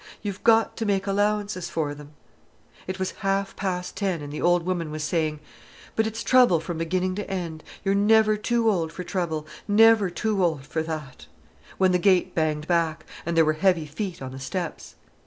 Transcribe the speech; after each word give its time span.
You've 0.23 0.43
got 0.43 0.77
to 0.77 0.85
make 0.87 1.05
allowances 1.05 1.69
for 1.69 1.93
them——" 1.93 2.15
It 2.87 2.97
was 2.97 3.11
half 3.21 3.55
past 3.55 3.95
ten, 3.95 4.23
and 4.23 4.33
the 4.33 4.41
old 4.41 4.65
woman 4.65 4.89
was 4.89 5.03
saying: 5.03 5.39
"But 5.95 6.07
it's 6.07 6.23
trouble 6.23 6.59
from 6.59 6.79
beginning 6.79 7.13
to 7.17 7.29
end; 7.29 7.63
you're 7.85 7.93
never 7.93 8.35
too 8.35 8.67
old 8.67 8.91
for 8.91 9.03
trouble, 9.03 9.45
never 9.67 10.09
too 10.09 10.43
old 10.43 10.65
for 10.65 10.81
that——" 10.81 11.27
when 11.77 11.91
the 11.91 11.99
gate 11.99 12.33
banged 12.33 12.65
back, 12.67 13.05
and 13.27 13.37
there 13.37 13.45
were 13.45 13.53
heavy 13.53 13.85
feet 13.85 14.23
on 14.23 14.31
the 14.31 14.39
steps. 14.39 14.95